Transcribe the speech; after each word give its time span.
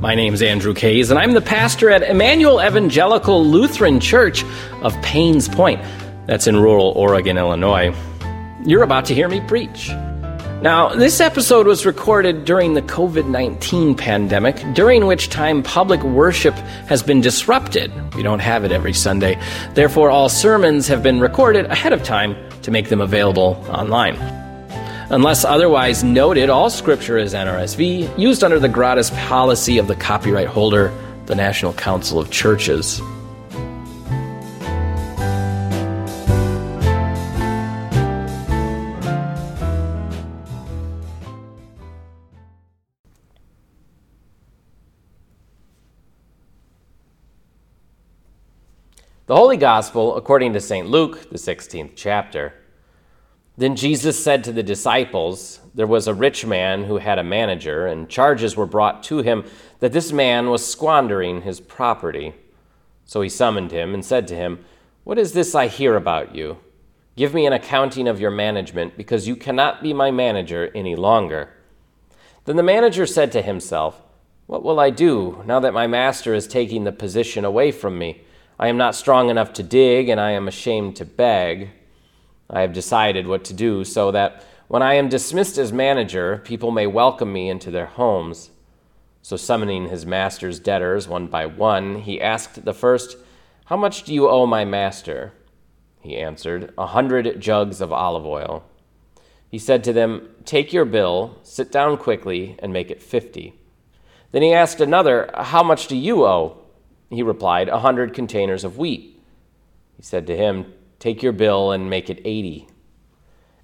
My 0.00 0.14
name's 0.14 0.40
Andrew 0.40 0.72
Kays, 0.72 1.10
and 1.10 1.20
I'm 1.20 1.32
the 1.32 1.42
pastor 1.42 1.90
at 1.90 2.02
Emmanuel 2.02 2.58
Evangelical 2.58 3.44
Lutheran 3.44 4.00
Church 4.00 4.44
of 4.80 4.94
Paynes 5.02 5.54
Point. 5.54 5.82
That's 6.26 6.46
in 6.46 6.56
rural 6.56 6.92
Oregon, 6.96 7.36
Illinois. 7.36 7.94
You're 8.64 8.82
about 8.82 9.04
to 9.06 9.14
hear 9.14 9.28
me 9.28 9.42
preach. 9.42 9.90
Now, 10.62 10.88
this 10.88 11.20
episode 11.20 11.66
was 11.66 11.84
recorded 11.84 12.46
during 12.46 12.72
the 12.72 12.80
COVID 12.80 13.28
19 13.28 13.94
pandemic, 13.94 14.56
during 14.72 15.04
which 15.04 15.28
time 15.28 15.62
public 15.62 16.02
worship 16.02 16.54
has 16.88 17.02
been 17.02 17.20
disrupted. 17.20 17.92
We 18.14 18.22
don't 18.22 18.38
have 18.38 18.64
it 18.64 18.72
every 18.72 18.94
Sunday. 18.94 19.38
Therefore, 19.74 20.08
all 20.08 20.30
sermons 20.30 20.88
have 20.88 21.02
been 21.02 21.20
recorded 21.20 21.66
ahead 21.66 21.92
of 21.92 22.02
time 22.02 22.36
to 22.62 22.70
make 22.70 22.88
them 22.88 23.02
available 23.02 23.62
online. 23.68 24.16
Unless 25.12 25.44
otherwise 25.44 26.04
noted, 26.04 26.50
all 26.50 26.70
scripture 26.70 27.18
is 27.18 27.34
NRSV, 27.34 28.16
used 28.16 28.44
under 28.44 28.60
the 28.60 28.68
gratis 28.68 29.10
policy 29.10 29.78
of 29.78 29.88
the 29.88 29.96
copyright 29.96 30.46
holder, 30.46 30.96
the 31.26 31.34
National 31.34 31.72
Council 31.72 32.20
of 32.20 32.30
Churches. 32.30 32.98
The 49.26 49.34
Holy 49.36 49.56
Gospel 49.56 50.16
according 50.16 50.52
to 50.52 50.60
St. 50.60 50.86
Luke, 50.86 51.30
the 51.30 51.38
16th 51.38 51.94
chapter. 51.96 52.54
Then 53.56 53.76
Jesus 53.76 54.22
said 54.22 54.44
to 54.44 54.52
the 54.52 54.62
disciples, 54.62 55.60
There 55.74 55.86
was 55.86 56.06
a 56.06 56.14
rich 56.14 56.46
man 56.46 56.84
who 56.84 56.98
had 56.98 57.18
a 57.18 57.24
manager, 57.24 57.86
and 57.86 58.08
charges 58.08 58.56
were 58.56 58.66
brought 58.66 59.02
to 59.04 59.18
him 59.18 59.44
that 59.80 59.92
this 59.92 60.12
man 60.12 60.48
was 60.48 60.66
squandering 60.66 61.42
his 61.42 61.60
property. 61.60 62.34
So 63.04 63.20
he 63.20 63.28
summoned 63.28 63.70
him 63.70 63.92
and 63.92 64.04
said 64.04 64.28
to 64.28 64.36
him, 64.36 64.64
What 65.04 65.18
is 65.18 65.32
this 65.32 65.54
I 65.54 65.66
hear 65.66 65.96
about 65.96 66.34
you? 66.34 66.58
Give 67.16 67.34
me 67.34 67.44
an 67.44 67.52
accounting 67.52 68.08
of 68.08 68.20
your 68.20 68.30
management, 68.30 68.96
because 68.96 69.28
you 69.28 69.36
cannot 69.36 69.82
be 69.82 69.92
my 69.92 70.10
manager 70.10 70.70
any 70.74 70.96
longer. 70.96 71.50
Then 72.44 72.56
the 72.56 72.62
manager 72.62 73.04
said 73.04 73.30
to 73.32 73.42
himself, 73.42 74.00
What 74.46 74.62
will 74.62 74.80
I 74.80 74.90
do 74.90 75.42
now 75.44 75.60
that 75.60 75.74
my 75.74 75.86
master 75.86 76.34
is 76.34 76.46
taking 76.46 76.84
the 76.84 76.92
position 76.92 77.44
away 77.44 77.72
from 77.72 77.98
me? 77.98 78.22
I 78.58 78.68
am 78.68 78.76
not 78.76 78.94
strong 78.94 79.28
enough 79.28 79.52
to 79.54 79.62
dig, 79.62 80.08
and 80.08 80.20
I 80.20 80.30
am 80.30 80.48
ashamed 80.48 80.96
to 80.96 81.04
beg. 81.04 81.70
I 82.50 82.62
have 82.62 82.72
decided 82.72 83.26
what 83.26 83.44
to 83.44 83.54
do 83.54 83.84
so 83.84 84.10
that 84.10 84.44
when 84.66 84.82
I 84.82 84.94
am 84.94 85.08
dismissed 85.08 85.56
as 85.58 85.72
manager, 85.72 86.42
people 86.44 86.70
may 86.70 86.86
welcome 86.86 87.32
me 87.32 87.48
into 87.48 87.70
their 87.70 87.86
homes. 87.86 88.50
So, 89.22 89.36
summoning 89.36 89.88
his 89.88 90.06
master's 90.06 90.58
debtors 90.58 91.06
one 91.06 91.26
by 91.26 91.46
one, 91.46 92.00
he 92.00 92.20
asked 92.20 92.64
the 92.64 92.74
first, 92.74 93.16
How 93.66 93.76
much 93.76 94.02
do 94.02 94.14
you 94.14 94.28
owe 94.28 94.46
my 94.46 94.64
master? 94.64 95.32
He 96.00 96.16
answered, 96.16 96.72
A 96.78 96.86
hundred 96.86 97.40
jugs 97.40 97.80
of 97.80 97.92
olive 97.92 98.26
oil. 98.26 98.64
He 99.48 99.58
said 99.58 99.84
to 99.84 99.92
them, 99.92 100.30
Take 100.44 100.72
your 100.72 100.84
bill, 100.84 101.38
sit 101.42 101.70
down 101.70 101.96
quickly, 101.96 102.56
and 102.60 102.72
make 102.72 102.90
it 102.90 103.02
fifty. 103.02 103.54
Then 104.32 104.42
he 104.42 104.54
asked 104.54 104.80
another, 104.80 105.30
How 105.34 105.62
much 105.62 105.88
do 105.88 105.96
you 105.96 106.24
owe? 106.24 106.58
He 107.10 107.22
replied, 107.22 107.68
A 107.68 107.80
hundred 107.80 108.14
containers 108.14 108.64
of 108.64 108.78
wheat. 108.78 109.20
He 109.96 110.02
said 110.02 110.26
to 110.28 110.36
him, 110.36 110.72
Take 111.00 111.22
your 111.22 111.32
bill 111.32 111.72
and 111.72 111.88
make 111.88 112.10
it 112.10 112.20
80. 112.24 112.68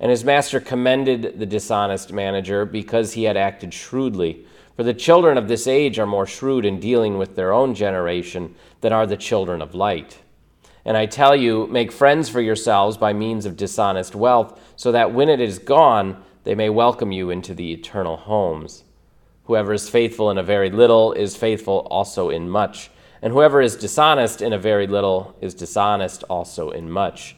And 0.01 0.11
his 0.11 0.25
master 0.25 0.59
commended 0.59 1.39
the 1.39 1.47
dishonest 1.47 2.11
manager 2.11 2.65
because 2.65 3.13
he 3.13 3.25
had 3.25 3.37
acted 3.37 3.73
shrewdly. 3.73 4.47
For 4.75 4.83
the 4.83 4.95
children 4.95 5.37
of 5.37 5.47
this 5.47 5.67
age 5.67 5.99
are 5.99 6.07
more 6.07 6.27
shrewd 6.27 6.65
in 6.65 6.81
dealing 6.81 7.19
with 7.19 7.37
their 7.37 7.53
own 7.53 7.75
generation 7.75 8.55
than 8.81 8.95
are 8.95 9.07
the 9.07 9.19
children 9.19 9.61
of 9.61 9.75
light. 9.75 10.19
And 10.87 10.97
I 10.97 11.05
tell 11.05 11.37
you, 11.37 11.67
make 11.67 11.93
friends 11.93 12.31
for 12.31 12.41
yourselves 12.41 12.97
by 12.97 13.13
means 13.13 13.45
of 13.45 13.57
dishonest 13.57 14.15
wealth, 14.15 14.59
so 14.75 14.91
that 14.93 15.13
when 15.13 15.29
it 15.29 15.41
is 15.41 15.59
gone, 15.59 16.23
they 16.45 16.55
may 16.55 16.71
welcome 16.71 17.13
you 17.13 17.29
into 17.29 17.53
the 17.53 17.73
eternal 17.73 18.17
homes. 18.17 18.85
Whoever 19.45 19.75
is 19.75 19.91
faithful 19.91 20.31
in 20.31 20.39
a 20.39 20.43
very 20.43 20.71
little 20.71 21.13
is 21.13 21.37
faithful 21.37 21.87
also 21.91 22.31
in 22.31 22.49
much 22.49 22.91
and 23.23 23.33
whoever 23.33 23.61
is 23.61 23.77
dishonest 23.77 24.43
in 24.43 24.53
a 24.53 24.59
very 24.59 24.87
little 24.87 25.37
is 25.41 25.55
dishonest 25.55 26.23
also 26.25 26.71
in 26.71 26.91
much. 26.91 27.37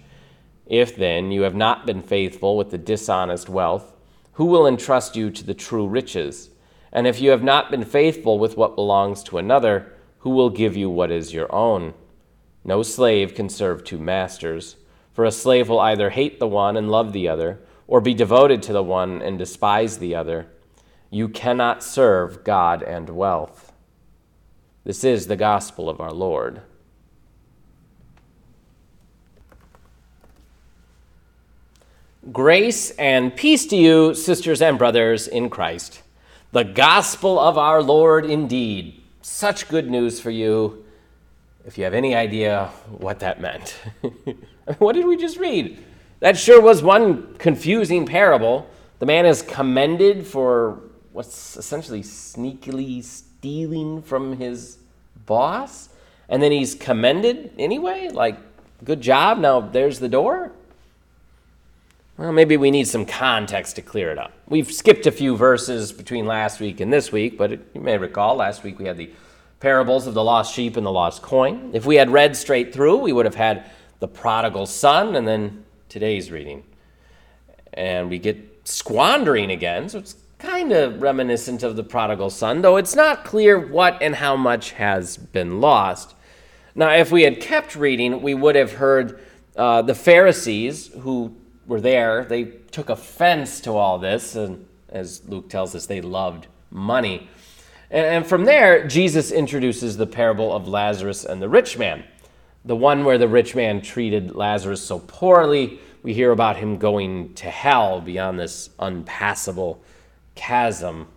If 0.66 0.96
then 0.96 1.30
you 1.30 1.42
have 1.42 1.54
not 1.54 1.86
been 1.86 2.02
faithful 2.02 2.56
with 2.56 2.70
the 2.70 2.78
dishonest 2.78 3.48
wealth, 3.48 3.94
who 4.32 4.44
will 4.44 4.66
entrust 4.66 5.16
you 5.16 5.30
to 5.30 5.44
the 5.44 5.54
true 5.54 5.88
riches? 5.88 6.50
And 6.92 7.06
if 7.06 7.20
you 7.20 7.30
have 7.30 7.42
not 7.42 7.70
been 7.70 7.84
faithful 7.84 8.38
with 8.38 8.56
what 8.56 8.76
belongs 8.76 9.22
to 9.24 9.38
another, 9.38 9.92
who 10.20 10.30
will 10.30 10.50
give 10.50 10.76
you 10.76 10.90
what 10.90 11.10
is 11.10 11.32
your 11.32 11.52
own? 11.54 11.94
No 12.64 12.82
slave 12.82 13.34
can 13.34 13.48
serve 13.48 13.82
two 13.82 13.98
masters, 13.98 14.76
for 15.12 15.24
a 15.24 15.32
slave 15.32 15.68
will 15.68 15.80
either 15.80 16.10
hate 16.10 16.38
the 16.38 16.46
one 16.46 16.76
and 16.76 16.90
love 16.90 17.12
the 17.12 17.28
other, 17.28 17.60
or 17.86 18.00
be 18.00 18.14
devoted 18.14 18.62
to 18.62 18.72
the 18.72 18.82
one 18.82 19.22
and 19.22 19.38
despise 19.38 19.98
the 19.98 20.14
other. 20.14 20.46
You 21.10 21.28
cannot 21.28 21.82
serve 21.82 22.44
God 22.44 22.82
and 22.82 23.08
wealth. 23.08 23.67
This 24.88 25.04
is 25.04 25.26
the 25.26 25.36
gospel 25.36 25.90
of 25.90 26.00
our 26.00 26.14
Lord. 26.14 26.62
Grace 32.32 32.92
and 32.92 33.36
peace 33.36 33.66
to 33.66 33.76
you, 33.76 34.14
sisters 34.14 34.62
and 34.62 34.78
brothers 34.78 35.28
in 35.28 35.50
Christ. 35.50 36.00
The 36.52 36.64
gospel 36.64 37.38
of 37.38 37.58
our 37.58 37.82
Lord, 37.82 38.24
indeed. 38.24 39.02
Such 39.20 39.68
good 39.68 39.90
news 39.90 40.20
for 40.20 40.30
you, 40.30 40.86
if 41.66 41.76
you 41.76 41.84
have 41.84 41.92
any 41.92 42.14
idea 42.14 42.70
what 42.88 43.18
that 43.18 43.42
meant. 43.42 43.78
what 44.78 44.94
did 44.94 45.04
we 45.04 45.18
just 45.18 45.36
read? 45.36 45.84
That 46.20 46.38
sure 46.38 46.62
was 46.62 46.82
one 46.82 47.34
confusing 47.34 48.06
parable. 48.06 48.66
The 49.00 49.06
man 49.06 49.26
is 49.26 49.42
commended 49.42 50.26
for 50.26 50.80
what's 51.12 51.58
essentially 51.58 52.00
sneakily 52.02 53.04
stealing 53.04 54.02
from 54.02 54.36
his 54.36 54.77
boss, 55.28 55.90
and 56.28 56.42
then 56.42 56.50
he's 56.50 56.74
commended 56.74 57.52
anyway. 57.56 58.08
Like, 58.08 58.36
good 58.84 59.00
job. 59.00 59.38
Now 59.38 59.60
there's 59.60 60.00
the 60.00 60.08
door. 60.08 60.50
Well, 62.16 62.32
maybe 62.32 62.56
we 62.56 62.72
need 62.72 62.88
some 62.88 63.06
context 63.06 63.76
to 63.76 63.82
clear 63.82 64.10
it 64.10 64.18
up. 64.18 64.32
We've 64.48 64.72
skipped 64.72 65.06
a 65.06 65.12
few 65.12 65.36
verses 65.36 65.92
between 65.92 66.26
last 66.26 66.58
week 66.58 66.80
and 66.80 66.92
this 66.92 67.12
week, 67.12 67.38
but 67.38 67.52
you 67.52 67.80
may 67.80 67.96
recall 67.96 68.34
last 68.34 68.64
week 68.64 68.80
we 68.80 68.86
had 68.86 68.96
the 68.96 69.10
parables 69.60 70.08
of 70.08 70.14
the 70.14 70.24
lost 70.24 70.52
sheep 70.52 70.76
and 70.76 70.84
the 70.84 70.90
lost 70.90 71.22
coin. 71.22 71.70
If 71.74 71.86
we 71.86 71.94
had 71.94 72.10
read 72.10 72.36
straight 72.36 72.72
through, 72.72 72.96
we 72.96 73.12
would 73.12 73.24
have 73.24 73.36
had 73.36 73.70
the 74.00 74.08
prodigal 74.08 74.66
son 74.66 75.14
and 75.14 75.28
then 75.28 75.64
today's 75.88 76.32
reading. 76.32 76.64
And 77.72 78.10
we 78.10 78.18
get 78.18 78.66
squandering 78.66 79.52
again, 79.52 79.88
so 79.88 79.98
it's 79.98 80.16
kind 80.38 80.72
of 80.72 81.02
reminiscent 81.02 81.62
of 81.62 81.76
the 81.76 81.82
prodigal 81.82 82.30
son, 82.30 82.62
though 82.62 82.76
it's 82.76 82.94
not 82.94 83.24
clear 83.24 83.58
what 83.58 84.00
and 84.00 84.14
how 84.14 84.36
much 84.36 84.72
has 84.72 85.16
been 85.16 85.60
lost. 85.60 86.14
Now, 86.74 86.90
if 86.94 87.10
we 87.10 87.22
had 87.22 87.40
kept 87.40 87.74
reading, 87.74 88.22
we 88.22 88.34
would 88.34 88.54
have 88.54 88.72
heard 88.74 89.20
uh, 89.56 89.82
the 89.82 89.94
Pharisees 89.94 90.88
who 91.00 91.34
were 91.66 91.80
there, 91.80 92.24
they 92.24 92.44
took 92.44 92.88
offense 92.88 93.60
to 93.62 93.72
all 93.72 93.98
this, 93.98 94.36
and 94.36 94.64
as 94.88 95.22
Luke 95.28 95.50
tells 95.50 95.74
us, 95.74 95.86
they 95.86 96.00
loved 96.00 96.46
money. 96.70 97.28
And, 97.90 98.06
and 98.06 98.26
from 98.26 98.44
there, 98.44 98.86
Jesus 98.86 99.32
introduces 99.32 99.96
the 99.96 100.06
parable 100.06 100.54
of 100.54 100.68
Lazarus 100.68 101.24
and 101.24 101.42
the 101.42 101.48
rich 101.48 101.76
man, 101.76 102.04
the 102.64 102.76
one 102.76 103.04
where 103.04 103.18
the 103.18 103.28
rich 103.28 103.56
man 103.56 103.82
treated 103.82 104.36
Lazarus 104.36 104.80
so 104.80 105.00
poorly. 105.00 105.80
We 106.04 106.14
hear 106.14 106.30
about 106.30 106.56
him 106.56 106.78
going 106.78 107.34
to 107.34 107.50
hell 107.50 108.00
beyond 108.00 108.38
this 108.38 108.70
unpassable 108.78 109.82
chasm. 110.38 111.08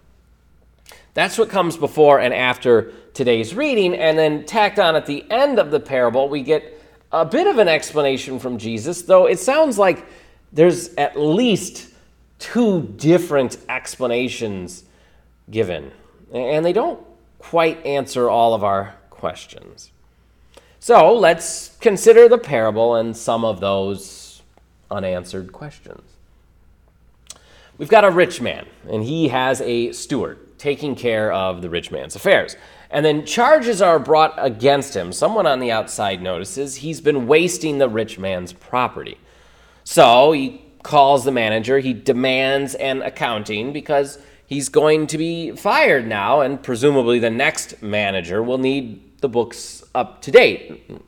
That's 1.13 1.37
what 1.37 1.49
comes 1.49 1.77
before 1.77 2.19
and 2.19 2.33
after 2.33 2.91
today's 3.13 3.53
reading. 3.53 3.93
And 3.93 4.17
then 4.17 4.45
tacked 4.45 4.79
on 4.79 4.95
at 4.95 5.05
the 5.05 5.23
end 5.29 5.59
of 5.59 5.69
the 5.69 5.79
parable, 5.79 6.27
we 6.27 6.41
get 6.41 6.81
a 7.11 7.23
bit 7.23 7.45
of 7.45 7.59
an 7.59 7.67
explanation 7.67 8.39
from 8.39 8.57
Jesus, 8.57 9.03
though 9.03 9.27
it 9.27 9.39
sounds 9.39 9.77
like 9.77 10.05
there's 10.51 10.93
at 10.95 11.19
least 11.19 11.89
two 12.39 12.81
different 12.97 13.57
explanations 13.69 14.83
given. 15.49 15.91
And 16.33 16.65
they 16.65 16.73
don't 16.73 16.99
quite 17.37 17.85
answer 17.85 18.29
all 18.29 18.53
of 18.55 18.63
our 18.63 18.95
questions. 19.09 19.91
So 20.79 21.13
let's 21.13 21.77
consider 21.79 22.27
the 22.27 22.39
parable 22.39 22.95
and 22.95 23.15
some 23.15 23.45
of 23.45 23.59
those 23.59 24.41
unanswered 24.89 25.51
questions. 25.51 26.10
We've 27.77 27.89
got 27.89 28.03
a 28.03 28.11
rich 28.11 28.41
man, 28.41 28.65
and 28.89 29.03
he 29.03 29.29
has 29.29 29.61
a 29.61 29.91
steward 29.91 30.57
taking 30.57 30.95
care 30.95 31.31
of 31.31 31.61
the 31.61 31.69
rich 31.69 31.89
man's 31.91 32.15
affairs. 32.15 32.55
And 32.91 33.05
then 33.05 33.25
charges 33.25 33.81
are 33.81 33.97
brought 33.97 34.33
against 34.37 34.95
him. 34.95 35.11
Someone 35.11 35.47
on 35.47 35.59
the 35.59 35.71
outside 35.71 36.21
notices 36.21 36.75
he's 36.75 37.01
been 37.01 37.25
wasting 37.25 37.79
the 37.79 37.89
rich 37.89 38.19
man's 38.19 38.53
property. 38.53 39.17
So 39.83 40.33
he 40.33 40.63
calls 40.83 41.23
the 41.25 41.31
manager, 41.31 41.79
he 41.79 41.93
demands 41.93 42.75
an 42.75 43.01
accounting 43.01 43.73
because 43.73 44.19
he's 44.45 44.69
going 44.69 45.07
to 45.07 45.17
be 45.17 45.51
fired 45.51 46.05
now, 46.07 46.41
and 46.41 46.61
presumably 46.61 47.17
the 47.17 47.29
next 47.29 47.81
manager 47.81 48.43
will 48.43 48.57
need 48.57 49.19
the 49.21 49.29
books 49.29 49.83
up 49.95 50.21
to 50.23 50.31
date. 50.31 51.01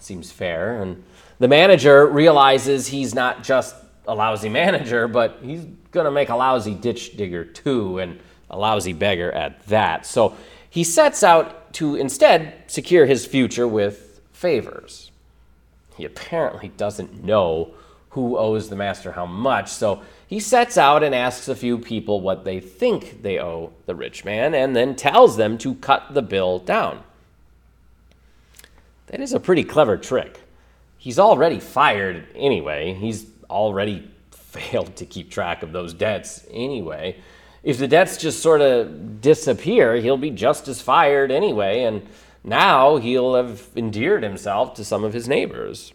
Seems 0.00 0.32
fair. 0.32 0.80
And 0.80 1.04
the 1.38 1.48
manager 1.48 2.06
realizes 2.06 2.88
he's 2.88 3.14
not 3.14 3.44
just 3.44 3.76
a 4.06 4.14
lousy 4.14 4.48
manager, 4.48 5.08
but 5.08 5.38
he's 5.42 5.64
going 5.92 6.04
to 6.04 6.10
make 6.10 6.28
a 6.28 6.36
lousy 6.36 6.74
ditch 6.74 7.16
digger 7.16 7.44
too, 7.44 7.98
and 7.98 8.18
a 8.50 8.58
lousy 8.58 8.92
beggar 8.92 9.32
at 9.32 9.64
that. 9.66 10.06
So 10.06 10.36
he 10.68 10.84
sets 10.84 11.22
out 11.22 11.72
to 11.74 11.96
instead 11.96 12.54
secure 12.66 13.06
his 13.06 13.26
future 13.26 13.66
with 13.66 14.20
favors. 14.32 15.10
He 15.96 16.04
apparently 16.04 16.68
doesn't 16.68 17.24
know 17.24 17.74
who 18.10 18.36
owes 18.36 18.68
the 18.68 18.76
master 18.76 19.12
how 19.12 19.26
much, 19.26 19.70
so 19.70 20.02
he 20.26 20.38
sets 20.40 20.78
out 20.78 21.02
and 21.02 21.14
asks 21.14 21.48
a 21.48 21.56
few 21.56 21.78
people 21.78 22.20
what 22.20 22.44
they 22.44 22.60
think 22.60 23.22
they 23.22 23.40
owe 23.40 23.72
the 23.86 23.94
rich 23.94 24.24
man, 24.24 24.54
and 24.54 24.74
then 24.76 24.94
tells 24.94 25.36
them 25.36 25.58
to 25.58 25.74
cut 25.76 26.14
the 26.14 26.22
bill 26.22 26.58
down. 26.58 27.02
That 29.06 29.20
is 29.20 29.32
a 29.32 29.40
pretty 29.40 29.64
clever 29.64 29.96
trick. 29.96 30.40
He's 30.96 31.18
already 31.18 31.60
fired 31.60 32.26
anyway. 32.34 32.94
He's 32.94 33.26
already 33.54 34.10
failed 34.30 34.96
to 34.96 35.06
keep 35.06 35.30
track 35.30 35.62
of 35.62 35.72
those 35.72 35.94
debts 35.94 36.44
anyway. 36.50 37.16
If 37.62 37.78
the 37.78 37.88
debts 37.88 38.18
just 38.18 38.42
sort 38.42 38.60
of 38.60 39.22
disappear, 39.22 39.96
he'll 39.96 40.18
be 40.18 40.30
just 40.30 40.68
as 40.68 40.82
fired 40.82 41.30
anyway, 41.30 41.84
and 41.84 42.06
now 42.42 42.96
he'll 42.96 43.34
have 43.34 43.68
endeared 43.74 44.22
himself 44.22 44.74
to 44.74 44.84
some 44.84 45.02
of 45.02 45.14
his 45.14 45.26
neighbors. 45.26 45.94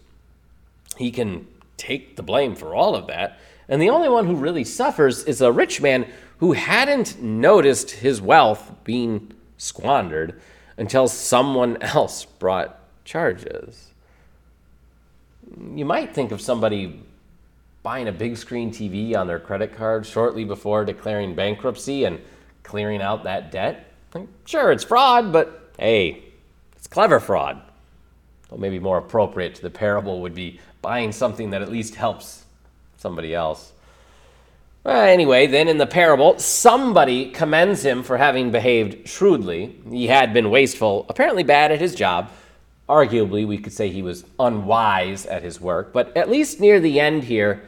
He 0.96 1.12
can 1.12 1.46
take 1.76 2.16
the 2.16 2.24
blame 2.24 2.56
for 2.56 2.74
all 2.74 2.96
of 2.96 3.06
that, 3.06 3.38
and 3.68 3.80
the 3.80 3.90
only 3.90 4.08
one 4.08 4.26
who 4.26 4.34
really 4.34 4.64
suffers 4.64 5.22
is 5.24 5.40
a 5.40 5.52
rich 5.52 5.80
man 5.80 6.06
who 6.38 6.52
hadn't 6.52 7.22
noticed 7.22 7.90
his 7.92 8.20
wealth 8.20 8.72
being 8.82 9.32
squandered 9.56 10.40
until 10.76 11.06
someone 11.06 11.80
else 11.82 12.24
brought 12.24 12.80
charges. 13.04 13.90
You 15.74 15.84
might 15.84 16.14
think 16.14 16.32
of 16.32 16.40
somebody 16.40 17.00
buying 17.82 18.08
a 18.08 18.12
big 18.12 18.36
screen 18.36 18.70
TV 18.70 19.16
on 19.16 19.26
their 19.26 19.38
credit 19.38 19.74
card 19.74 20.04
shortly 20.04 20.44
before 20.44 20.84
declaring 20.84 21.34
bankruptcy 21.34 22.04
and 22.04 22.20
clearing 22.62 23.00
out 23.00 23.24
that 23.24 23.50
debt. 23.50 23.92
Sure, 24.44 24.70
it's 24.70 24.84
fraud, 24.84 25.32
but 25.32 25.72
hey, 25.78 26.22
it's 26.76 26.86
clever 26.86 27.20
fraud. 27.20 27.60
Well, 28.50 28.60
maybe 28.60 28.78
more 28.78 28.98
appropriate 28.98 29.54
to 29.56 29.62
the 29.62 29.70
parable 29.70 30.20
would 30.20 30.34
be 30.34 30.60
buying 30.82 31.12
something 31.12 31.50
that 31.50 31.62
at 31.62 31.70
least 31.70 31.94
helps 31.94 32.44
somebody 32.98 33.34
else. 33.34 33.72
Well, 34.82 35.02
anyway, 35.02 35.46
then 35.46 35.68
in 35.68 35.78
the 35.78 35.86
parable, 35.86 36.38
somebody 36.38 37.30
commends 37.30 37.84
him 37.84 38.02
for 38.02 38.16
having 38.16 38.50
behaved 38.50 39.08
shrewdly. 39.08 39.76
He 39.88 40.06
had 40.06 40.32
been 40.32 40.50
wasteful, 40.50 41.06
apparently 41.08 41.42
bad 41.42 41.70
at 41.70 41.80
his 41.80 41.94
job, 41.94 42.30
Arguably, 42.90 43.46
we 43.46 43.56
could 43.56 43.72
say 43.72 43.88
he 43.88 44.02
was 44.02 44.24
unwise 44.40 45.24
at 45.24 45.44
his 45.44 45.60
work, 45.60 45.92
but 45.92 46.14
at 46.16 46.28
least 46.28 46.58
near 46.58 46.80
the 46.80 46.98
end 46.98 47.22
here, 47.22 47.62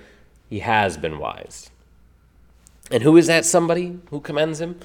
he 0.53 0.59
has 0.59 0.99
been 0.99 1.19
wise. 1.19 1.71
And 2.91 3.03
who 3.03 3.17
is 3.17 3.27
that 3.29 3.47
somebody 3.47 3.99
who 4.11 4.21
commends 4.21 4.61
him? 4.61 4.79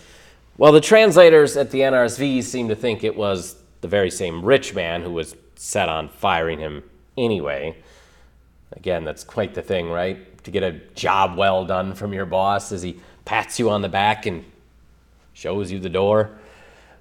Well, 0.58 0.72
the 0.72 0.80
translators 0.80 1.58
at 1.58 1.72
the 1.72 1.82
NRSV 1.82 2.42
seem 2.44 2.70
to 2.70 2.76
think 2.76 3.04
it 3.04 3.18
was 3.18 3.58
the 3.82 3.90
very 3.90 4.10
same 4.10 4.46
rich 4.46 4.74
man 4.74 5.02
who 5.02 5.12
was 5.12 5.36
set 5.56 5.90
on 5.90 6.08
firing 6.08 6.60
him 6.60 6.84
anyway. 7.18 7.76
Again, 8.78 9.04
that's 9.04 9.26
quite 9.26 9.56
the 9.56 9.62
thing, 9.62 9.90
right? 9.90 10.42
To 10.46 10.52
get 10.52 10.64
a 10.64 10.72
job 10.96 11.38
well 11.38 11.66
done 11.66 11.96
from 11.96 12.14
your 12.14 12.26
boss 12.26 12.72
as 12.72 12.82
he 12.82 13.02
pats 13.26 13.60
you 13.60 13.70
on 13.70 13.82
the 13.82 13.90
back 13.90 14.26
and 14.26 14.46
shows 15.34 15.70
you 15.70 15.80
the 15.80 15.90
door. 15.90 16.32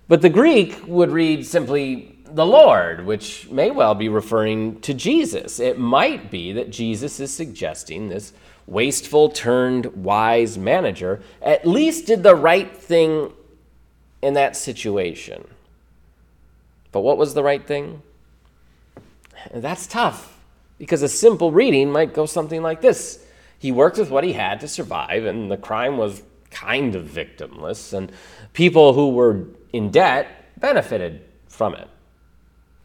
But 0.08 0.22
the 0.22 0.28
Greek 0.28 0.76
would 0.88 1.12
read 1.12 1.46
simply 1.46 2.18
the 2.24 2.44
Lord, 2.44 3.06
which 3.06 3.48
may 3.48 3.70
well 3.70 3.94
be 3.94 4.08
referring 4.08 4.80
to 4.80 4.92
Jesus. 4.92 5.60
It 5.60 5.78
might 5.78 6.32
be 6.32 6.52
that 6.54 6.70
Jesus 6.70 7.20
is 7.20 7.32
suggesting 7.32 8.08
this 8.08 8.32
wasteful 8.66 9.28
turned 9.28 9.86
wise 10.04 10.58
manager 10.58 11.22
at 11.40 11.66
least 11.66 12.06
did 12.06 12.22
the 12.22 12.34
right 12.34 12.76
thing 12.76 13.32
in 14.22 14.34
that 14.34 14.56
situation. 14.56 15.46
But 16.92 17.00
what 17.00 17.18
was 17.18 17.34
the 17.34 17.42
right 17.42 17.64
thing? 17.64 18.02
That's 19.52 19.86
tough 19.86 20.38
because 20.78 21.02
a 21.02 21.08
simple 21.08 21.52
reading 21.52 21.90
might 21.90 22.14
go 22.14 22.26
something 22.26 22.62
like 22.62 22.80
this 22.80 23.24
He 23.58 23.72
worked 23.72 23.98
with 23.98 24.10
what 24.10 24.24
he 24.24 24.32
had 24.32 24.60
to 24.60 24.68
survive, 24.68 25.24
and 25.24 25.50
the 25.50 25.56
crime 25.56 25.96
was 25.96 26.22
kind 26.50 26.94
of 26.94 27.04
victimless, 27.06 27.92
and 27.92 28.10
people 28.52 28.92
who 28.92 29.10
were 29.10 29.44
in 29.72 29.90
debt 29.90 30.26
benefited 30.58 31.22
from 31.48 31.74
it. 31.74 31.88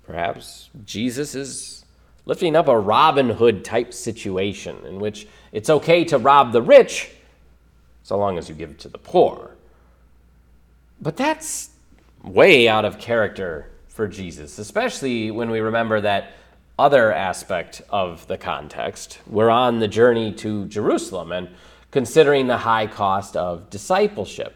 Perhaps 0.06 0.70
Jesus 0.86 1.36
is 1.36 1.86
lifting 2.26 2.56
up 2.56 2.68
a 2.68 2.78
Robin 2.80 3.30
Hood 3.30 3.66
type 3.66 3.94
situation 3.94 4.78
in 4.86 5.00
which 5.00 5.28
it's 5.52 5.70
okay 5.70 6.04
to 6.06 6.18
rob 6.18 6.52
the 6.52 6.62
rich 6.62 7.12
so 8.04 8.18
long 8.18 8.38
as 8.38 8.50
you 8.50 8.56
give 8.56 8.78
to 8.80 8.90
the 8.90 8.98
poor. 8.98 9.56
But 11.02 11.18
that's 11.18 11.72
way 12.24 12.68
out 12.68 12.86
of 12.86 13.00
character 13.00 13.72
for 13.88 14.08
Jesus, 14.08 14.60
especially 14.60 15.32
when 15.32 15.50
we 15.50 15.60
remember 15.60 16.02
that 16.02 16.34
other 16.80 17.14
aspect 17.14 17.82
of 17.90 18.26
the 18.28 18.38
context. 18.38 19.20
We're 19.28 19.50
on 19.50 19.80
the 19.80 19.88
journey 19.88 20.32
to 20.34 20.66
Jerusalem 20.66 21.32
and 21.32 21.50
considering 21.92 22.48
the 22.48 22.58
high 22.58 22.88
cost 22.88 23.36
of 23.36 23.70
discipleship. 23.70 24.56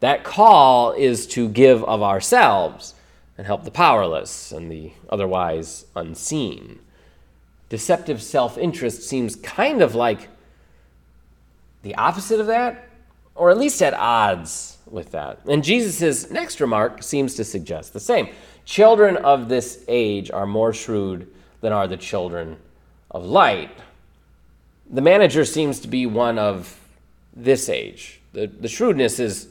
That 0.00 0.22
call 0.22 0.92
is 0.92 1.26
to 1.28 1.48
give 1.48 1.82
of 1.84 2.02
ourselves 2.02 2.94
and 3.36 3.46
help 3.46 3.64
the 3.64 3.70
powerless 3.70 4.52
and 4.52 4.70
the 4.70 4.92
otherwise 5.08 5.86
unseen. 5.96 6.78
Deceptive 7.68 8.22
self 8.22 8.58
interest 8.58 9.02
seems 9.02 9.36
kind 9.36 9.82
of 9.82 9.94
like 9.94 10.28
the 11.82 11.94
opposite 11.96 12.40
of 12.40 12.46
that, 12.46 12.88
or 13.34 13.50
at 13.50 13.58
least 13.58 13.82
at 13.82 13.94
odds 13.94 14.78
with 14.86 15.10
that. 15.12 15.40
And 15.46 15.64
Jesus' 15.64 16.30
next 16.30 16.60
remark 16.60 17.02
seems 17.02 17.34
to 17.34 17.44
suggest 17.44 17.92
the 17.92 18.00
same. 18.00 18.28
Children 18.64 19.16
of 19.18 19.48
this 19.48 19.84
age 19.88 20.30
are 20.30 20.46
more 20.46 20.72
shrewd 20.72 21.30
than 21.60 21.72
are 21.72 21.88
the 21.88 21.96
children 21.96 22.56
of 23.10 23.24
light. 23.24 23.70
The 24.88 25.00
manager 25.00 25.44
seems 25.44 25.80
to 25.80 25.88
be 25.88 26.06
one 26.06 26.38
of 26.38 26.78
this 27.34 27.68
age. 27.68 28.20
The, 28.32 28.46
the 28.46 28.68
shrewdness 28.68 29.18
is 29.18 29.48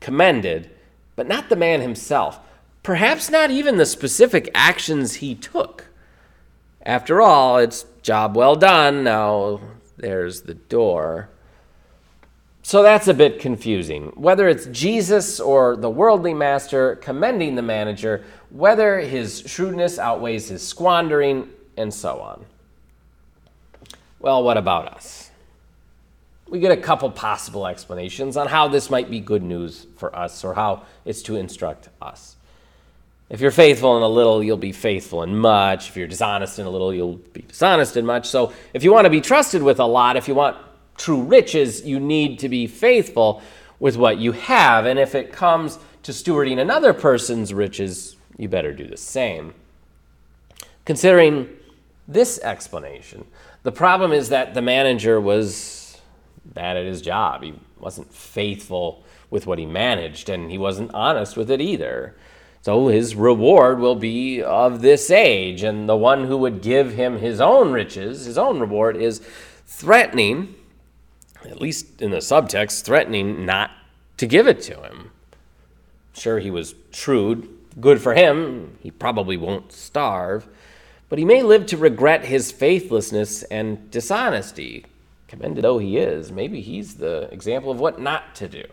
commended, 0.00 0.70
but 1.14 1.28
not 1.28 1.48
the 1.48 1.56
man 1.56 1.80
himself 1.80 2.40
perhaps 2.86 3.28
not 3.28 3.50
even 3.50 3.78
the 3.78 3.84
specific 3.84 4.48
actions 4.54 5.14
he 5.14 5.34
took. 5.34 5.86
After 6.86 7.20
all, 7.20 7.58
it's 7.58 7.84
job 8.00 8.36
well 8.36 8.54
done. 8.54 9.02
Now 9.02 9.60
there's 9.96 10.42
the 10.42 10.54
door. 10.54 11.28
So 12.62 12.82
that's 12.84 13.08
a 13.08 13.14
bit 13.14 13.40
confusing. 13.40 14.12
Whether 14.14 14.48
it's 14.48 14.66
Jesus 14.66 15.40
or 15.40 15.76
the 15.76 15.90
worldly 15.90 16.32
master 16.32 16.94
commending 16.96 17.56
the 17.56 17.62
manager, 17.62 18.24
whether 18.50 19.00
his 19.00 19.42
shrewdness 19.46 19.98
outweighs 19.98 20.48
his 20.48 20.66
squandering, 20.66 21.50
and 21.76 21.92
so 21.92 22.20
on. 22.20 22.46
Well, 24.20 24.44
what 24.44 24.56
about 24.56 24.86
us? 24.86 25.30
We 26.48 26.60
get 26.60 26.70
a 26.70 26.76
couple 26.76 27.10
possible 27.10 27.66
explanations 27.66 28.36
on 28.36 28.46
how 28.46 28.68
this 28.68 28.90
might 28.90 29.10
be 29.10 29.18
good 29.18 29.42
news 29.42 29.88
for 29.96 30.14
us 30.14 30.44
or 30.44 30.54
how 30.54 30.84
it's 31.04 31.22
to 31.22 31.34
instruct 31.34 31.88
us. 32.00 32.36
If 33.28 33.40
you're 33.40 33.50
faithful 33.50 33.96
in 33.96 34.02
a 34.04 34.08
little, 34.08 34.42
you'll 34.42 34.56
be 34.56 34.72
faithful 34.72 35.22
in 35.24 35.36
much. 35.36 35.88
If 35.88 35.96
you're 35.96 36.06
dishonest 36.06 36.58
in 36.58 36.66
a 36.66 36.70
little, 36.70 36.94
you'll 36.94 37.16
be 37.32 37.42
dishonest 37.42 37.96
in 37.96 38.06
much. 38.06 38.28
So 38.28 38.52
if 38.72 38.84
you 38.84 38.92
want 38.92 39.06
to 39.06 39.10
be 39.10 39.20
trusted 39.20 39.62
with 39.62 39.80
a 39.80 39.84
lot, 39.84 40.16
if 40.16 40.28
you 40.28 40.34
want 40.34 40.56
true 40.96 41.22
riches, 41.22 41.84
you 41.84 41.98
need 41.98 42.38
to 42.38 42.48
be 42.48 42.66
faithful 42.66 43.42
with 43.80 43.96
what 43.96 44.18
you 44.18 44.32
have. 44.32 44.86
And 44.86 44.98
if 44.98 45.14
it 45.14 45.32
comes 45.32 45.78
to 46.04 46.12
stewarding 46.12 46.60
another 46.60 46.92
person's 46.92 47.52
riches, 47.52 48.16
you 48.36 48.48
better 48.48 48.72
do 48.72 48.86
the 48.86 48.96
same. 48.96 49.54
Considering 50.84 51.48
this 52.06 52.38
explanation, 52.40 53.26
the 53.64 53.72
problem 53.72 54.12
is 54.12 54.28
that 54.28 54.54
the 54.54 54.62
manager 54.62 55.20
was 55.20 56.00
bad 56.44 56.76
at 56.76 56.86
his 56.86 57.02
job. 57.02 57.42
He 57.42 57.54
wasn't 57.80 58.14
faithful 58.14 59.02
with 59.30 59.48
what 59.48 59.58
he 59.58 59.66
managed, 59.66 60.28
and 60.28 60.48
he 60.48 60.58
wasn't 60.58 60.94
honest 60.94 61.36
with 61.36 61.50
it 61.50 61.60
either. 61.60 62.14
So 62.66 62.88
his 62.88 63.14
reward 63.14 63.78
will 63.78 63.94
be 63.94 64.42
of 64.42 64.82
this 64.82 65.08
age. 65.08 65.62
And 65.62 65.88
the 65.88 65.96
one 65.96 66.24
who 66.24 66.36
would 66.38 66.62
give 66.62 66.94
him 66.94 67.18
his 67.18 67.40
own 67.40 67.70
riches, 67.70 68.24
his 68.24 68.36
own 68.36 68.58
reward, 68.58 68.96
is 68.96 69.20
threatening, 69.66 70.56
at 71.44 71.60
least 71.60 72.02
in 72.02 72.10
the 72.10 72.16
subtext, 72.16 72.82
threatening 72.82 73.46
not 73.46 73.70
to 74.16 74.26
give 74.26 74.48
it 74.48 74.62
to 74.62 74.82
him. 74.82 75.12
Sure, 76.12 76.40
he 76.40 76.50
was 76.50 76.74
shrewd, 76.90 77.48
good 77.80 78.02
for 78.02 78.14
him. 78.14 78.76
He 78.80 78.90
probably 78.90 79.36
won't 79.36 79.70
starve. 79.70 80.48
But 81.08 81.20
he 81.20 81.24
may 81.24 81.44
live 81.44 81.66
to 81.66 81.76
regret 81.76 82.24
his 82.24 82.50
faithlessness 82.50 83.44
and 83.44 83.92
dishonesty. 83.92 84.86
Commended 85.28 85.62
though 85.62 85.78
he 85.78 85.98
is, 85.98 86.32
maybe 86.32 86.60
he's 86.60 86.96
the 86.96 87.28
example 87.30 87.70
of 87.70 87.78
what 87.78 88.00
not 88.00 88.34
to 88.34 88.48
do. 88.48 88.64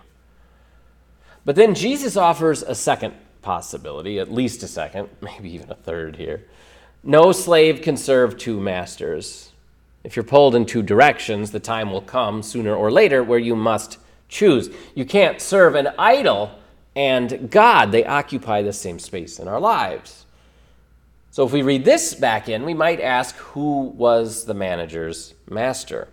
But 1.46 1.56
then 1.56 1.76
Jesus 1.76 2.18
offers 2.18 2.64
a 2.64 2.74
second 2.74 3.14
possibility, 3.44 4.20
at 4.20 4.32
least 4.32 4.64
a 4.64 4.68
second, 4.68 5.10
maybe 5.22 5.52
even 5.52 5.70
a 5.70 5.76
third 5.76 6.16
here. 6.16 6.46
No 7.04 7.32
slave 7.32 7.82
can 7.82 7.98
serve 7.98 8.38
two 8.38 8.60
masters. 8.60 9.52
If 10.04 10.16
you're 10.16 10.24
pulled 10.24 10.56
in 10.56 10.66
two 10.66 10.82
directions, 10.82 11.52
the 11.52 11.60
time 11.60 11.92
will 11.92 12.02
come 12.02 12.42
sooner 12.42 12.74
or 12.74 12.92
later 12.92 13.24
where 13.24 13.40
you 13.40 13.56
must 13.56 14.00
choose. 14.30 14.70
You 14.96 15.06
can't 15.06 15.40
serve 15.40 15.76
an 15.76 15.90
idol 16.00 16.58
and 16.96 17.50
God, 17.50 17.92
they 17.92 18.06
occupy 18.06 18.62
the 18.62 18.74
same 18.74 19.00
space 19.00 19.40
in 19.40 19.48
our 19.48 19.60
lives. 19.60 20.26
So 21.32 21.46
if 21.46 21.52
we 21.52 21.64
read 21.64 21.86
this 21.86 22.14
back 22.14 22.48
in, 22.48 22.64
we 22.64 22.76
might 22.76 23.02
ask 23.02 23.36
who 23.38 23.86
was 23.86 24.46
the 24.46 24.54
manager's 24.54 25.34
master? 25.50 26.08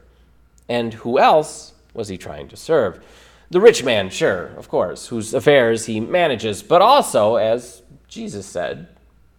And 0.68 0.94
who 0.94 1.18
else 1.18 1.74
was 1.92 2.08
he 2.08 2.16
trying 2.16 2.48
to 2.48 2.56
serve? 2.56 3.04
The 3.50 3.60
rich 3.60 3.82
man, 3.82 4.10
sure, 4.10 4.46
of 4.56 4.68
course, 4.68 5.08
whose 5.08 5.34
affairs 5.34 5.86
he 5.86 5.98
manages, 5.98 6.62
but 6.62 6.80
also, 6.80 7.34
as 7.34 7.82
Jesus 8.06 8.46
said, 8.46 8.86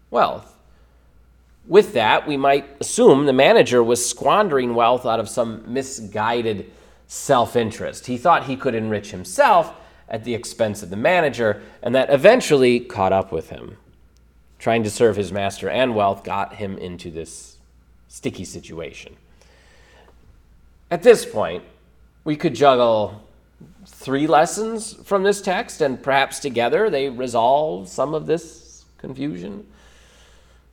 wealth. 0.09 0.57
With 1.65 1.93
that, 1.93 2.27
we 2.27 2.35
might 2.35 2.65
assume 2.81 3.25
the 3.25 3.31
manager 3.31 3.81
was 3.81 4.07
squandering 4.07 4.75
wealth 4.75 5.05
out 5.05 5.21
of 5.21 5.29
some 5.29 5.63
misguided 5.71 6.69
self 7.07 7.55
interest. 7.55 8.07
He 8.07 8.17
thought 8.17 8.45
he 8.45 8.57
could 8.57 8.75
enrich 8.75 9.11
himself 9.11 9.73
at 10.09 10.25
the 10.25 10.35
expense 10.35 10.83
of 10.83 10.89
the 10.89 10.97
manager, 10.97 11.61
and 11.81 11.95
that 11.95 12.09
eventually 12.09 12.81
caught 12.81 13.13
up 13.13 13.31
with 13.31 13.49
him. 13.49 13.77
Trying 14.59 14.83
to 14.83 14.89
serve 14.89 15.15
his 15.15 15.31
master 15.31 15.69
and 15.69 15.95
wealth 15.95 16.25
got 16.25 16.55
him 16.55 16.77
into 16.77 17.09
this 17.09 17.57
sticky 18.09 18.43
situation. 18.43 19.15
At 20.91 21.01
this 21.01 21.25
point, 21.25 21.63
we 22.25 22.35
could 22.35 22.53
juggle 22.53 23.23
three 23.85 24.27
lessons 24.27 24.93
from 25.03 25.23
this 25.23 25.41
text, 25.41 25.81
and 25.81 26.01
perhaps 26.01 26.39
together 26.39 26.89
they 26.89 27.09
resolve 27.09 27.87
some 27.87 28.13
of 28.13 28.25
this 28.25 28.85
confusion. 28.97 29.65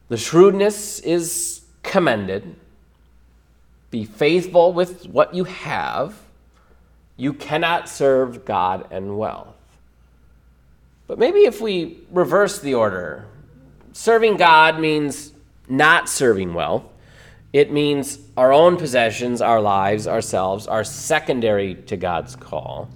The 0.08 0.16
shrewdness 0.16 1.00
is 1.00 1.62
commended. 1.82 2.56
Be 3.90 4.04
faithful 4.04 4.72
with 4.72 5.06
what 5.06 5.34
you 5.34 5.44
have 5.44 6.14
you 7.18 7.32
cannot 7.32 7.88
serve 7.88 8.46
God 8.46 8.86
and 8.90 9.18
wealth. 9.18 9.56
But 11.08 11.18
maybe 11.18 11.40
if 11.40 11.60
we 11.60 11.98
reverse 12.10 12.60
the 12.60 12.74
order, 12.74 13.26
serving 13.92 14.36
God 14.36 14.78
means 14.78 15.32
not 15.68 16.08
serving 16.08 16.54
wealth. 16.54 16.84
It 17.58 17.72
means 17.72 18.20
our 18.36 18.52
own 18.52 18.76
possessions, 18.76 19.42
our 19.42 19.60
lives, 19.60 20.06
ourselves 20.06 20.68
are 20.68 20.84
secondary 20.84 21.74
to 21.74 21.96
God's 21.96 22.36
call. 22.36 22.88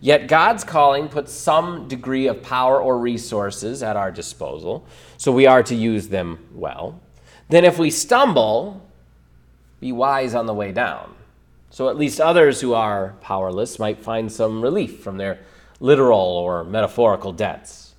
Yet 0.00 0.26
God's 0.26 0.64
calling 0.64 1.06
puts 1.06 1.32
some 1.32 1.86
degree 1.86 2.26
of 2.26 2.42
power 2.42 2.82
or 2.82 2.98
resources 2.98 3.84
at 3.84 3.94
our 3.94 4.10
disposal, 4.10 4.84
so 5.16 5.30
we 5.30 5.46
are 5.46 5.62
to 5.62 5.76
use 5.76 6.08
them 6.08 6.44
well. 6.52 7.00
Then, 7.50 7.64
if 7.64 7.78
we 7.78 7.88
stumble, 7.88 8.84
be 9.78 9.92
wise 9.92 10.34
on 10.34 10.46
the 10.46 10.54
way 10.54 10.72
down. 10.72 11.14
So 11.70 11.88
at 11.88 11.96
least 11.96 12.20
others 12.20 12.60
who 12.60 12.74
are 12.74 13.14
powerless 13.20 13.78
might 13.78 14.02
find 14.02 14.32
some 14.32 14.60
relief 14.60 15.04
from 15.04 15.18
their 15.18 15.38
literal 15.78 16.18
or 16.18 16.64
metaphorical 16.64 17.30
debts. 17.30 17.94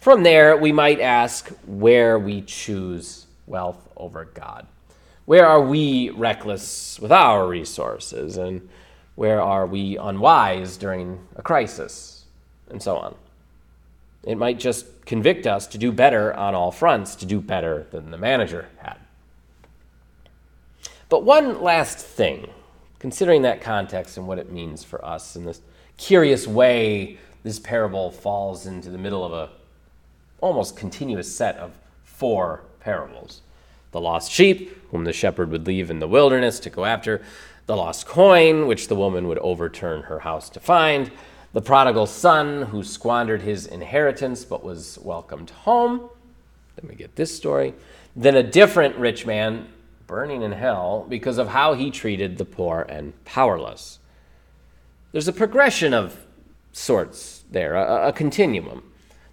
From 0.00 0.24
there, 0.24 0.56
we 0.56 0.72
might 0.72 0.98
ask 0.98 1.50
where 1.68 2.18
we 2.18 2.42
choose 2.42 3.26
wealth 3.46 3.88
over 3.96 4.24
God. 4.24 4.66
Where 5.30 5.46
are 5.46 5.62
we 5.62 6.10
reckless 6.10 6.98
with 6.98 7.12
our 7.12 7.46
resources? 7.46 8.36
And 8.36 8.68
where 9.14 9.40
are 9.40 9.64
we 9.64 9.96
unwise 9.96 10.76
during 10.76 11.24
a 11.36 11.40
crisis? 11.40 12.24
And 12.68 12.82
so 12.82 12.96
on. 12.96 13.14
It 14.24 14.36
might 14.36 14.58
just 14.58 15.06
convict 15.06 15.46
us 15.46 15.68
to 15.68 15.78
do 15.78 15.92
better 15.92 16.34
on 16.34 16.56
all 16.56 16.72
fronts, 16.72 17.14
to 17.14 17.26
do 17.26 17.40
better 17.40 17.86
than 17.92 18.10
the 18.10 18.18
manager 18.18 18.70
had. 18.78 18.96
But 21.08 21.22
one 21.22 21.62
last 21.62 21.98
thing 21.98 22.50
considering 22.98 23.42
that 23.42 23.60
context 23.60 24.16
and 24.16 24.26
what 24.26 24.40
it 24.40 24.50
means 24.50 24.82
for 24.82 25.04
us 25.04 25.36
in 25.36 25.44
this 25.44 25.60
curious 25.96 26.48
way 26.48 27.18
this 27.44 27.60
parable 27.60 28.10
falls 28.10 28.66
into 28.66 28.90
the 28.90 28.98
middle 28.98 29.24
of 29.24 29.32
a 29.32 29.50
almost 30.40 30.76
continuous 30.76 31.32
set 31.32 31.56
of 31.58 31.78
four 32.02 32.64
parables 32.80 33.42
the 33.92 34.00
lost 34.00 34.30
sheep 34.30 34.76
whom 34.90 35.04
the 35.04 35.12
shepherd 35.12 35.50
would 35.50 35.66
leave 35.66 35.90
in 35.90 35.98
the 35.98 36.08
wilderness 36.08 36.60
to 36.60 36.70
go 36.70 36.84
after 36.84 37.22
the 37.66 37.76
lost 37.76 38.06
coin 38.06 38.66
which 38.66 38.88
the 38.88 38.96
woman 38.96 39.28
would 39.28 39.38
overturn 39.38 40.02
her 40.02 40.20
house 40.20 40.48
to 40.50 40.60
find 40.60 41.10
the 41.52 41.62
prodigal 41.62 42.06
son 42.06 42.62
who 42.62 42.82
squandered 42.82 43.42
his 43.42 43.66
inheritance 43.66 44.44
but 44.44 44.64
was 44.64 44.98
welcomed 45.02 45.50
home 45.50 46.08
then 46.76 46.88
we 46.88 46.94
get 46.94 47.16
this 47.16 47.34
story 47.34 47.74
then 48.16 48.36
a 48.36 48.42
different 48.42 48.96
rich 48.96 49.26
man 49.26 49.66
burning 50.10 50.42
in 50.42 50.50
hell 50.50 51.06
because 51.08 51.38
of 51.38 51.46
how 51.46 51.72
he 51.72 51.88
treated 51.88 52.36
the 52.36 52.44
poor 52.44 52.84
and 52.88 53.12
powerless. 53.24 54.00
There's 55.12 55.28
a 55.28 55.32
progression 55.32 55.94
of 55.94 56.26
sorts 56.72 57.44
there, 57.48 57.76
a, 57.76 58.08
a 58.08 58.12
continuum. 58.12 58.82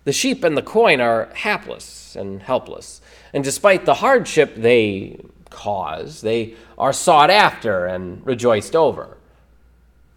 The 0.03 0.13
sheep 0.13 0.43
and 0.43 0.55
the 0.55 0.61
coin 0.61 1.01
are 1.01 1.29
hapless 1.33 2.15
and 2.15 2.43
helpless, 2.43 3.01
and 3.33 3.43
despite 3.43 3.85
the 3.85 3.95
hardship 3.95 4.55
they 4.55 5.19
cause, 5.49 6.21
they 6.21 6.55
are 6.77 6.93
sought 6.93 7.29
after 7.29 7.85
and 7.85 8.25
rejoiced 8.25 8.75
over. 8.75 9.17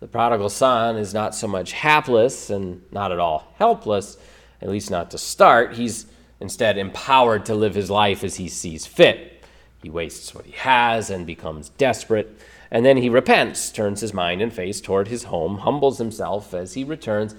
The 0.00 0.06
prodigal 0.06 0.48
son 0.48 0.96
is 0.96 1.12
not 1.12 1.34
so 1.34 1.46
much 1.46 1.72
hapless 1.72 2.50
and 2.50 2.82
not 2.90 3.12
at 3.12 3.18
all 3.18 3.52
helpless, 3.56 4.16
at 4.62 4.68
least 4.68 4.90
not 4.90 5.10
to 5.10 5.18
start. 5.18 5.74
He's 5.74 6.06
instead 6.40 6.78
empowered 6.78 7.44
to 7.46 7.54
live 7.54 7.74
his 7.74 7.90
life 7.90 8.24
as 8.24 8.36
he 8.36 8.48
sees 8.48 8.86
fit. 8.86 9.44
He 9.82 9.90
wastes 9.90 10.34
what 10.34 10.46
he 10.46 10.52
has 10.52 11.10
and 11.10 11.26
becomes 11.26 11.68
desperate. 11.70 12.38
And 12.70 12.84
then 12.84 12.96
he 12.96 13.08
repents, 13.08 13.70
turns 13.70 14.00
his 14.00 14.14
mind 14.14 14.40
and 14.40 14.52
face 14.52 14.80
toward 14.80 15.08
his 15.08 15.24
home, 15.24 15.58
humbles 15.58 15.98
himself 15.98 16.54
as 16.54 16.74
he 16.74 16.84
returns, 16.84 17.34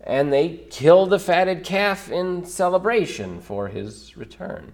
and 0.00 0.32
they 0.32 0.60
kill 0.70 1.06
the 1.06 1.18
fatted 1.18 1.64
calf 1.64 2.10
in 2.10 2.44
celebration 2.44 3.40
for 3.40 3.68
his 3.68 4.16
return. 4.16 4.72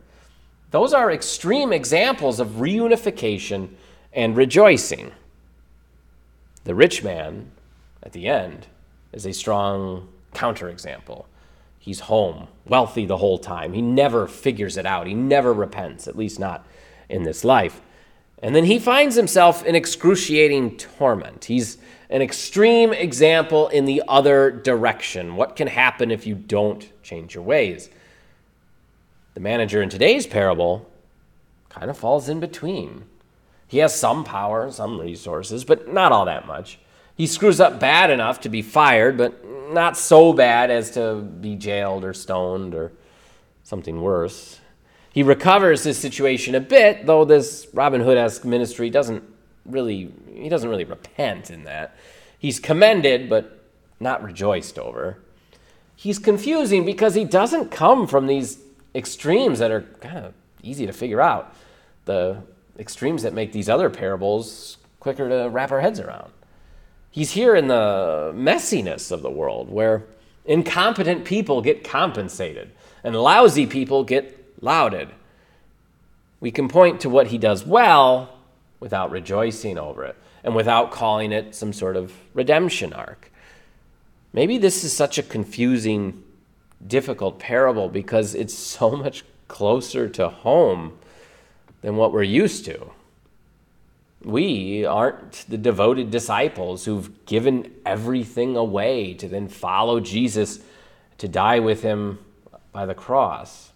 Those 0.70 0.92
are 0.92 1.10
extreme 1.10 1.72
examples 1.72 2.38
of 2.38 2.48
reunification 2.48 3.70
and 4.12 4.36
rejoicing. 4.36 5.12
The 6.64 6.74
rich 6.74 7.02
man, 7.02 7.50
at 8.02 8.12
the 8.12 8.28
end, 8.28 8.66
is 9.12 9.26
a 9.26 9.32
strong 9.32 10.08
counterexample. 10.34 11.24
He's 11.78 12.00
home, 12.00 12.48
wealthy 12.66 13.06
the 13.06 13.16
whole 13.16 13.38
time. 13.38 13.72
He 13.72 13.82
never 13.82 14.26
figures 14.26 14.76
it 14.76 14.86
out. 14.86 15.06
He 15.06 15.14
never 15.14 15.52
repents, 15.52 16.06
at 16.06 16.16
least 16.16 16.38
not 16.38 16.66
in 17.08 17.22
this 17.24 17.44
life. 17.44 17.80
And 18.42 18.54
then 18.54 18.64
he 18.64 18.78
finds 18.78 19.16
himself 19.16 19.64
in 19.64 19.74
excruciating 19.74 20.76
torment. 20.76 21.46
He's 21.46 21.78
an 22.08 22.22
extreme 22.22 22.92
example 22.92 23.68
in 23.68 23.84
the 23.84 24.02
other 24.08 24.50
direction. 24.50 25.36
What 25.36 25.56
can 25.56 25.68
happen 25.68 26.10
if 26.10 26.26
you 26.26 26.34
don't 26.34 26.88
change 27.02 27.34
your 27.34 27.44
ways? 27.44 27.90
The 29.34 29.40
manager 29.40 29.80
in 29.80 29.88
today's 29.88 30.26
parable 30.26 30.90
kind 31.68 31.90
of 31.90 31.96
falls 31.96 32.28
in 32.28 32.40
between. 32.40 33.04
He 33.68 33.78
has 33.78 33.94
some 33.94 34.24
power, 34.24 34.70
some 34.72 35.00
resources, 35.00 35.64
but 35.64 35.92
not 35.92 36.12
all 36.12 36.24
that 36.24 36.46
much. 36.46 36.78
He 37.14 37.26
screws 37.26 37.60
up 37.60 37.78
bad 37.78 38.10
enough 38.10 38.40
to 38.40 38.48
be 38.48 38.62
fired, 38.62 39.16
but 39.16 39.44
not 39.70 39.96
so 39.96 40.32
bad 40.32 40.70
as 40.70 40.90
to 40.92 41.16
be 41.16 41.54
jailed 41.54 42.04
or 42.04 42.12
stoned 42.12 42.74
or 42.74 42.92
something 43.62 44.02
worse. 44.02 44.58
He 45.12 45.22
recovers 45.22 45.84
his 45.84 45.98
situation 45.98 46.54
a 46.54 46.60
bit, 46.60 47.06
though 47.06 47.24
this 47.24 47.68
Robin 47.72 48.00
Hood-esque 48.00 48.44
ministry 48.44 48.90
doesn't 48.90 49.22
really 49.66 50.12
he 50.34 50.48
doesn't 50.48 50.70
really 50.70 50.84
repent 50.84 51.50
in 51.50 51.64
that. 51.64 51.94
He's 52.38 52.58
commended 52.58 53.28
but 53.28 53.62
not 54.00 54.22
rejoiced 54.22 54.78
over. 54.78 55.18
He's 55.94 56.18
confusing 56.18 56.84
because 56.84 57.14
he 57.14 57.24
doesn't 57.24 57.70
come 57.70 58.06
from 58.06 58.26
these 58.26 58.58
extremes 58.94 59.58
that 59.58 59.70
are 59.70 59.82
kind 60.00 60.18
of 60.18 60.34
easy 60.62 60.86
to 60.86 60.92
figure 60.92 61.20
out. 61.20 61.54
The 62.04 62.42
extremes 62.78 63.22
that 63.22 63.34
make 63.34 63.52
these 63.52 63.68
other 63.68 63.90
parables 63.90 64.78
quicker 65.00 65.28
to 65.28 65.48
wrap 65.48 65.70
our 65.70 65.80
heads 65.80 66.00
around. 66.00 66.32
He's 67.10 67.32
here 67.32 67.56
in 67.56 67.68
the 67.68 68.32
messiness 68.34 69.10
of 69.10 69.22
the 69.22 69.30
world 69.30 69.70
where 69.70 70.04
incompetent 70.44 71.24
people 71.24 71.60
get 71.60 71.84
compensated 71.84 72.70
and 73.02 73.16
lousy 73.16 73.66
people 73.66 74.04
get 74.04 74.54
lauded. 74.60 75.08
We 76.40 76.50
can 76.50 76.68
point 76.68 77.00
to 77.00 77.10
what 77.10 77.28
he 77.28 77.38
does 77.38 77.66
well 77.66 78.38
without 78.78 79.10
rejoicing 79.10 79.78
over 79.78 80.04
it 80.04 80.16
and 80.42 80.54
without 80.54 80.90
calling 80.90 81.32
it 81.32 81.54
some 81.54 81.72
sort 81.72 81.96
of 81.96 82.12
redemption 82.32 82.92
arc. 82.92 83.30
Maybe 84.32 84.58
this 84.58 84.84
is 84.84 84.92
such 84.92 85.18
a 85.18 85.22
confusing, 85.22 86.22
difficult 86.86 87.38
parable 87.38 87.88
because 87.88 88.34
it's 88.34 88.54
so 88.54 88.90
much 88.96 89.24
closer 89.48 90.08
to 90.08 90.28
home 90.28 90.98
than 91.82 91.96
what 91.96 92.12
we're 92.12 92.22
used 92.22 92.64
to. 92.66 92.90
We 94.22 94.84
aren't 94.84 95.46
the 95.48 95.56
devoted 95.56 96.10
disciples 96.10 96.84
who've 96.84 97.24
given 97.24 97.72
everything 97.86 98.54
away 98.56 99.14
to 99.14 99.28
then 99.28 99.48
follow 99.48 99.98
Jesus 99.98 100.60
to 101.18 101.26
die 101.26 101.58
with 101.58 101.82
him 101.82 102.18
by 102.72 102.84
the 102.84 102.94
cross. 102.94 103.72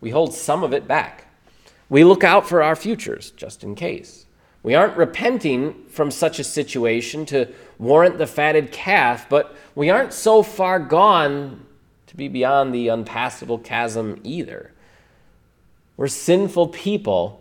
We 0.00 0.10
hold 0.10 0.34
some 0.34 0.62
of 0.62 0.74
it 0.74 0.86
back. 0.86 1.26
We 1.88 2.04
look 2.04 2.22
out 2.22 2.48
for 2.48 2.62
our 2.62 2.76
futures 2.76 3.30
just 3.30 3.64
in 3.64 3.74
case. 3.74 4.26
We 4.62 4.74
aren't 4.74 4.96
repenting 4.96 5.84
from 5.88 6.10
such 6.10 6.38
a 6.38 6.44
situation 6.44 7.24
to 7.26 7.48
warrant 7.78 8.18
the 8.18 8.26
fatted 8.26 8.72
calf, 8.72 9.28
but 9.28 9.56
we 9.74 9.90
aren't 9.90 10.12
so 10.12 10.42
far 10.42 10.80
gone 10.80 11.64
be 12.16 12.28
beyond 12.28 12.74
the 12.74 12.88
unpassable 12.88 13.58
chasm 13.58 14.20
either. 14.24 14.72
We're 15.96 16.08
sinful 16.08 16.68
people 16.68 17.40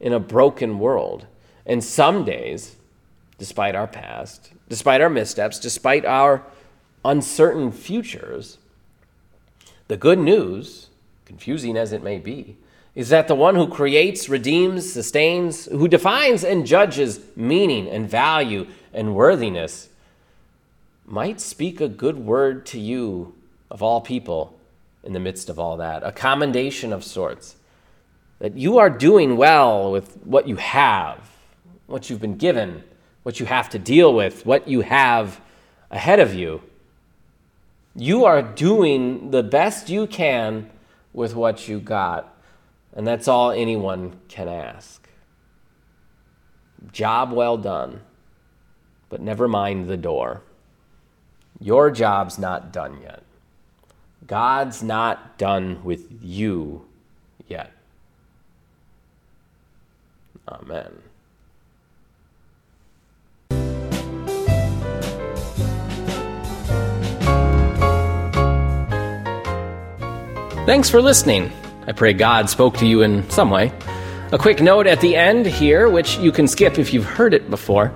in 0.00 0.12
a 0.12 0.20
broken 0.20 0.78
world. 0.78 1.26
And 1.64 1.82
some 1.82 2.24
days, 2.24 2.76
despite 3.38 3.74
our 3.74 3.86
past, 3.86 4.52
despite 4.68 5.00
our 5.00 5.10
missteps, 5.10 5.58
despite 5.58 6.04
our 6.04 6.42
uncertain 7.04 7.72
futures, 7.72 8.58
the 9.88 9.96
good 9.96 10.18
news, 10.18 10.88
confusing 11.24 11.76
as 11.76 11.92
it 11.92 12.02
may 12.02 12.18
be, 12.18 12.56
is 12.94 13.10
that 13.10 13.28
the 13.28 13.34
one 13.34 13.54
who 13.54 13.68
creates, 13.68 14.28
redeems, 14.28 14.90
sustains, 14.92 15.66
who 15.66 15.86
defines 15.86 16.42
and 16.42 16.66
judges 16.66 17.20
meaning 17.36 17.88
and 17.88 18.08
value 18.08 18.66
and 18.92 19.14
worthiness, 19.14 19.88
might 21.04 21.40
speak 21.40 21.80
a 21.80 21.88
good 21.88 22.18
word 22.18 22.66
to 22.66 22.80
you 22.80 23.34
of 23.70 23.82
all 23.82 24.00
people 24.00 24.58
in 25.02 25.12
the 25.12 25.20
midst 25.20 25.48
of 25.48 25.58
all 25.58 25.76
that, 25.76 26.02
a 26.02 26.12
commendation 26.12 26.92
of 26.92 27.04
sorts, 27.04 27.56
that 28.38 28.56
you 28.56 28.78
are 28.78 28.90
doing 28.90 29.36
well 29.36 29.92
with 29.92 30.16
what 30.24 30.48
you 30.48 30.56
have, 30.56 31.18
what 31.86 32.10
you've 32.10 32.20
been 32.20 32.36
given, 32.36 32.82
what 33.22 33.40
you 33.40 33.46
have 33.46 33.70
to 33.70 33.78
deal 33.78 34.12
with, 34.12 34.44
what 34.44 34.68
you 34.68 34.82
have 34.82 35.40
ahead 35.90 36.20
of 36.20 36.34
you. 36.34 36.62
You 37.94 38.24
are 38.24 38.42
doing 38.42 39.30
the 39.30 39.42
best 39.42 39.88
you 39.88 40.06
can 40.06 40.70
with 41.12 41.34
what 41.34 41.66
you 41.66 41.80
got, 41.80 42.36
and 42.92 43.06
that's 43.06 43.26
all 43.26 43.50
anyone 43.50 44.18
can 44.28 44.48
ask. 44.48 45.08
Job 46.92 47.32
well 47.32 47.56
done, 47.56 48.00
but 49.08 49.20
never 49.20 49.48
mind 49.48 49.88
the 49.88 49.96
door. 49.96 50.42
Your 51.58 51.90
job's 51.90 52.38
not 52.38 52.72
done 52.72 53.00
yet. 53.00 53.22
God's 54.26 54.82
not 54.82 55.38
done 55.38 55.84
with 55.84 56.06
you 56.22 56.84
yet. 57.48 57.72
Amen. 60.48 61.02
Thanks 70.66 70.90
for 70.90 71.00
listening. 71.00 71.52
I 71.86 71.92
pray 71.92 72.12
God 72.12 72.50
spoke 72.50 72.76
to 72.78 72.86
you 72.86 73.02
in 73.02 73.28
some 73.30 73.50
way. 73.50 73.72
A 74.32 74.38
quick 74.38 74.60
note 74.60 74.88
at 74.88 75.00
the 75.00 75.14
end 75.14 75.46
here, 75.46 75.88
which 75.88 76.18
you 76.18 76.32
can 76.32 76.48
skip 76.48 76.80
if 76.80 76.92
you've 76.92 77.04
heard 77.04 77.32
it 77.32 77.48
before. 77.48 77.92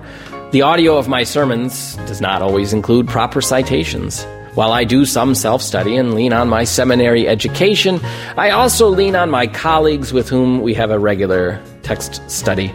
The 0.51 0.61
audio 0.61 0.97
of 0.97 1.09
my 1.09 1.23
sermons 1.23 1.97
does 2.07 2.21
not 2.21 2.41
always 2.41 2.71
include 2.71 3.09
proper 3.09 3.41
citations. 3.41 4.25
While 4.53 4.73
I 4.73 4.83
do 4.83 5.05
some 5.05 5.33
self 5.33 5.61
study 5.61 5.95
and 5.95 6.13
lean 6.13 6.33
on 6.33 6.49
my 6.49 6.65
seminary 6.65 7.25
education, 7.25 8.01
I 8.35 8.49
also 8.49 8.89
lean 8.89 9.15
on 9.15 9.29
my 9.29 9.47
colleagues 9.47 10.11
with 10.11 10.27
whom 10.27 10.61
we 10.61 10.73
have 10.73 10.91
a 10.91 10.99
regular 10.99 11.61
text 11.83 12.29
study. 12.29 12.73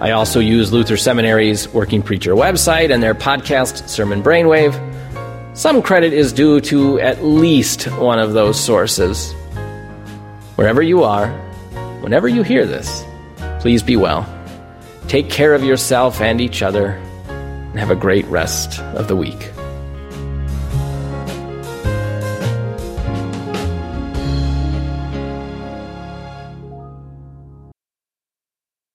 I 0.00 0.12
also 0.12 0.38
use 0.38 0.72
Luther 0.72 0.96
Seminary's 0.96 1.66
Working 1.74 2.02
Preacher 2.02 2.34
website 2.34 2.94
and 2.94 3.02
their 3.02 3.16
podcast, 3.16 3.88
Sermon 3.88 4.22
Brainwave. 4.22 4.76
Some 5.56 5.82
credit 5.82 6.12
is 6.12 6.32
due 6.32 6.60
to 6.60 7.00
at 7.00 7.24
least 7.24 7.86
one 7.98 8.20
of 8.20 8.32
those 8.32 8.58
sources. 8.60 9.32
Wherever 10.54 10.82
you 10.82 11.02
are, 11.02 11.30
whenever 12.00 12.28
you 12.28 12.44
hear 12.44 12.64
this, 12.64 13.04
please 13.58 13.82
be 13.82 13.96
well. 13.96 14.24
Take 15.08 15.30
care 15.30 15.54
of 15.54 15.64
yourself 15.64 16.20
and 16.20 16.40
each 16.40 16.62
other, 16.62 16.90
and 17.26 17.80
have 17.80 17.90
a 17.90 17.96
great 17.96 18.24
rest 18.26 18.78
of 18.94 19.08
the 19.08 19.16
week. 19.16 19.50